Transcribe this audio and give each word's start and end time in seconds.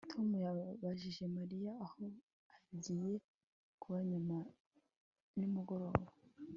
Tom 0.11 0.27
yabajije 0.45 1.23
Mariya 1.37 1.71
aho 1.85 2.05
agiye 2.73 3.13
kuba 3.81 3.97
nyuma 4.09 4.37
nimugoroba 5.37 6.05